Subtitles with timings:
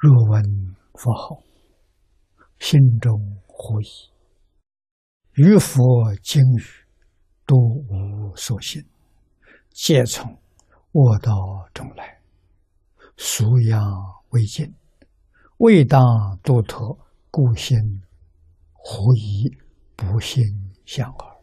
[0.00, 1.42] 若闻佛号，
[2.60, 3.86] 心中狐疑。
[5.32, 6.62] 于佛经语，
[7.44, 8.80] 都无所信，
[9.70, 10.40] 皆从
[10.92, 12.22] 恶道中来，
[13.16, 13.82] 俗养
[14.28, 14.72] 未尽，
[15.56, 16.00] 未当
[16.44, 16.96] 度脱，
[17.32, 17.76] 故心
[18.74, 19.50] 何疑，
[19.96, 20.44] 不信
[20.86, 21.36] 相耳。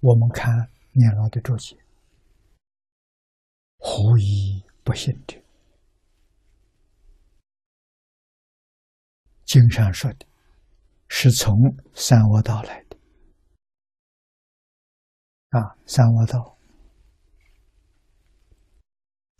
[0.00, 0.52] 我们看
[0.92, 1.74] 念老的注解，
[3.96, 5.40] 狐疑不信的。
[9.44, 10.26] 经上说的，
[11.06, 11.54] 是从
[11.94, 12.96] 三恶道来的
[15.50, 15.78] 啊！
[15.86, 16.58] 三恶道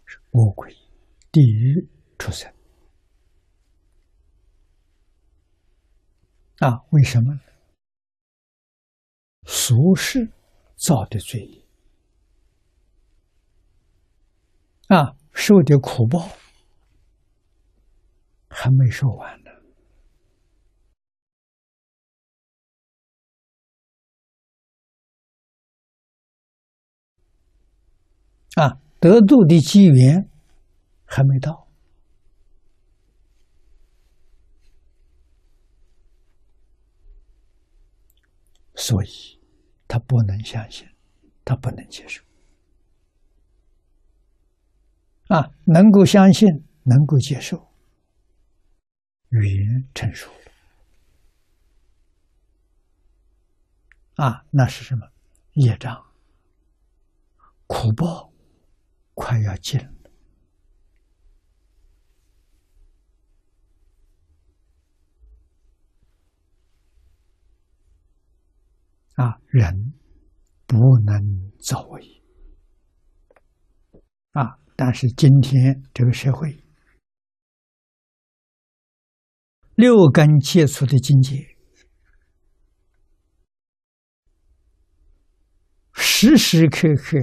[0.05, 0.73] 是恶鬼、
[1.33, 2.49] 地狱出生
[6.59, 6.81] 啊？
[6.93, 7.41] 为什么？
[9.47, 10.31] 俗世
[10.77, 11.64] 造的罪业
[14.95, 16.29] 啊，受的苦报
[18.49, 19.51] 还没受完呢。
[28.55, 30.31] 啊，得度的机缘
[31.05, 31.67] 还没到，
[38.77, 39.41] 所以
[39.89, 40.87] 他不能相信，
[41.45, 42.23] 他不能接受。
[45.29, 46.49] 啊，能够相信，
[46.83, 47.69] 能够接受，
[49.31, 50.31] 语言成熟
[54.17, 54.25] 了。
[54.25, 55.09] 啊，那是什么？
[55.53, 56.05] 业障、
[57.67, 58.31] 苦报。
[59.17, 59.89] 快要尽了
[69.15, 69.41] 啊！
[69.47, 69.95] 人
[70.67, 72.21] 不能造恶业
[74.33, 74.59] 啊！
[74.77, 76.63] 但是今天这个社会，
[79.75, 81.57] 六根接触的境界，
[85.93, 87.19] 时时刻刻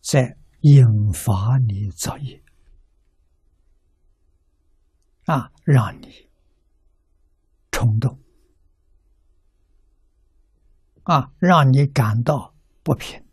[0.00, 0.36] 在。
[0.64, 2.40] 引发你造业
[5.24, 6.30] 啊，让你
[7.72, 8.16] 冲动
[11.02, 12.54] 啊，让你感到
[12.84, 13.24] 不平，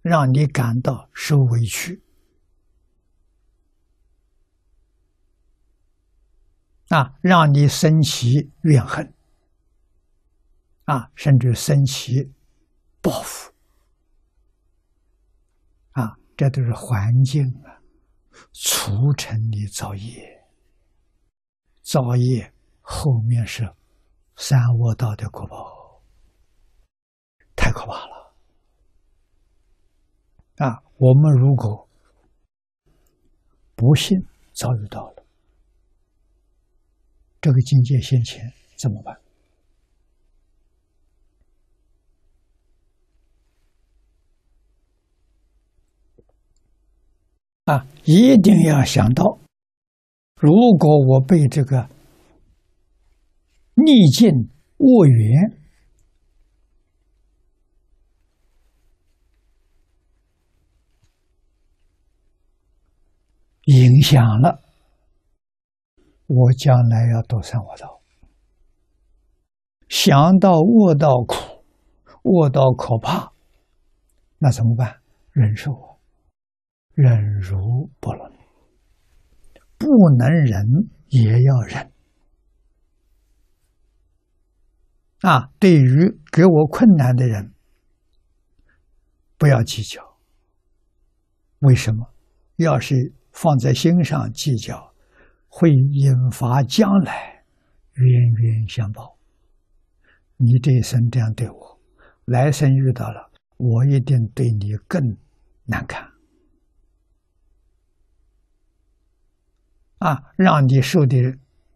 [0.00, 2.02] 让你感到受委屈
[6.88, 9.12] 啊，让你生起怨恨
[10.84, 12.32] 啊，甚至生起
[13.00, 13.52] 报复。
[15.92, 17.82] 啊这都是环境啊，
[18.52, 20.46] 促成你造业。
[21.82, 23.72] 造业后面是
[24.36, 26.02] 三恶道的果报，
[27.56, 28.34] 太可怕了
[30.58, 30.82] 啊！
[30.98, 31.88] 我们如果
[33.74, 34.18] 不幸
[34.52, 35.15] 遭遇到了
[37.46, 39.16] 这个境界先前，怎么办？
[47.66, 49.38] 啊，一定要想到，
[50.40, 51.88] 如果我被这个
[53.74, 54.28] 逆境
[54.78, 55.52] 恶缘
[63.66, 64.65] 影响了，
[66.26, 68.00] 我将来要堕三恶道。
[69.88, 71.64] 想到恶道苦，
[72.22, 73.32] 恶道可怕，
[74.38, 75.00] 那怎么办？
[75.30, 75.96] 忍受啊！
[76.94, 78.32] 忍辱不能，
[79.78, 79.86] 不
[80.16, 81.92] 能忍也要忍。
[85.20, 87.52] 啊，对于给我困难的人，
[89.38, 90.16] 不要计较。
[91.60, 92.08] 为什么？
[92.56, 94.94] 要是放在心上计较，
[95.58, 97.42] 会引发将来
[97.94, 99.16] 冤冤相报。
[100.36, 101.80] 你这一生这样对我，
[102.26, 105.00] 来生遇到了，我一定对你更
[105.64, 106.06] 难看。
[110.00, 111.16] 啊，让你受的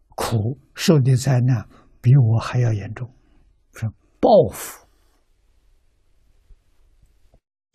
[0.09, 1.67] 苦、受的灾难
[1.99, 3.11] 比我还要严重，
[3.73, 3.89] 是
[4.19, 4.85] 报复。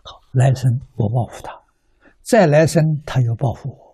[0.04, 1.52] 好，来生我报复他，
[2.22, 3.85] 再来生他又报复我，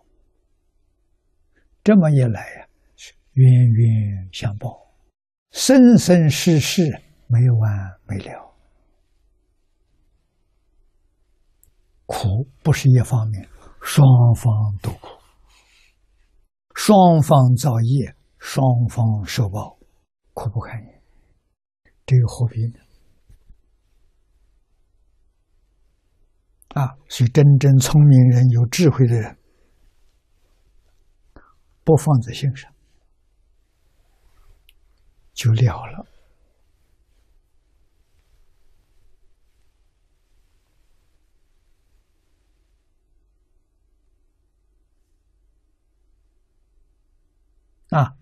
[1.85, 2.67] 这么一来呀，
[3.33, 4.69] 冤冤相报，
[5.51, 6.83] 生生世世
[7.27, 7.71] 没完
[8.07, 8.55] 没了。
[12.07, 13.49] 苦不是一方面，
[13.81, 15.09] 双方都苦。
[16.75, 19.77] 双方造业，双方受报，
[20.35, 21.03] 苦不堪言。
[22.07, 22.75] 这又何必呢？
[26.75, 29.37] 啊，所以真正聪明人、有智慧的人，
[31.85, 32.73] 不放在心上，
[35.35, 36.07] 就了了。
[47.91, 48.17] 啊，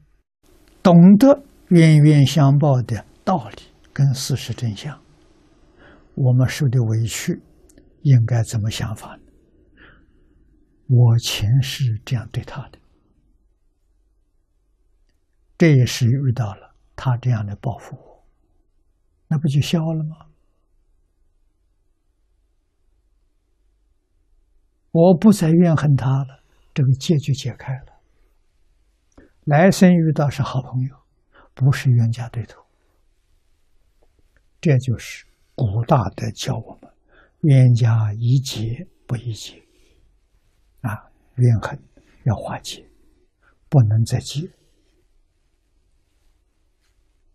[0.83, 3.63] 懂得冤冤相报的道理
[3.93, 5.01] 跟事实真相，
[6.17, 7.41] 我们受的委屈
[8.03, 9.23] 应该怎么想法呢？
[10.89, 12.80] 我前世这样对他的，
[15.61, 18.25] 这一世遇到了他这样的报复我，
[19.29, 20.27] 那不就消了吗？
[24.91, 26.43] 我不再怨恨他了，
[26.73, 28.01] 这个结就解开了。
[29.45, 30.97] 来生遇到是好朋友，
[31.53, 32.65] 不是冤家对头。
[34.63, 36.91] 这就是古大德教我们：
[37.43, 39.63] 冤家宜解不宜结。
[40.81, 41.79] 啊，怨恨
[42.25, 42.83] 要化解，
[43.69, 44.51] 不能再结。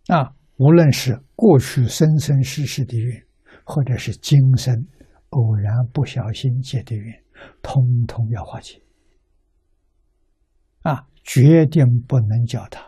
[0.07, 3.25] 啊，无论是过去生生世世的缘，
[3.63, 4.87] 或者是今生
[5.29, 7.23] 偶然不小心结的缘，
[7.61, 8.81] 通通要化解。
[10.81, 11.07] 啊。
[11.27, 12.79] 决定不能叫它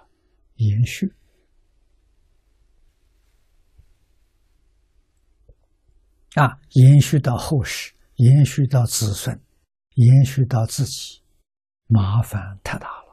[0.57, 1.11] 延续
[6.35, 6.59] 啊！
[6.73, 9.41] 延续到后世，延续到子孙，
[9.95, 11.19] 延续到自己，
[11.87, 13.07] 麻烦太大了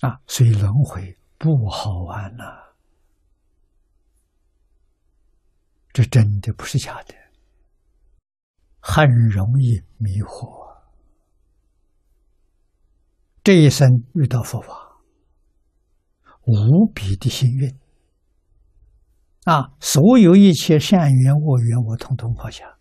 [0.00, 0.20] 啊！
[0.26, 2.44] 所以轮回不好玩呐，
[5.92, 7.14] 这真的不是假的。
[8.80, 10.66] 很容易迷惑。
[13.42, 15.00] 这一生遇到佛法，
[16.44, 17.74] 无比的幸运
[19.44, 19.72] 啊！
[19.80, 22.78] 所有一切善缘恶缘，我统统放下，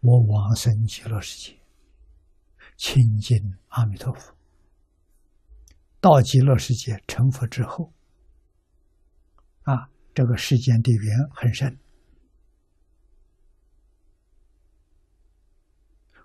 [0.00, 1.60] 我往生极乐世界，
[2.76, 3.36] 亲近
[3.68, 4.37] 阿弥陀佛。
[6.00, 7.92] 到极乐世界成佛之后，
[9.62, 11.78] 啊，这个世间的缘很深。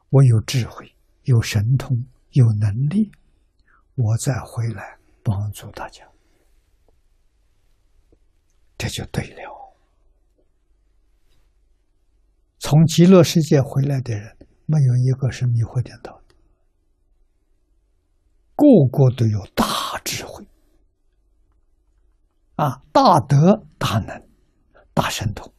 [0.09, 3.11] 我有智慧，有神通，有能力，
[3.95, 6.07] 我再回来帮助大家，
[8.77, 9.75] 这就对了。
[12.59, 14.37] 从极乐世界回来的人，
[14.67, 16.22] 没有一个是迷惑颠倒的，
[18.63, 20.45] 个个都有大智慧，
[22.55, 24.27] 啊，大德、大能、
[24.93, 25.51] 大神通。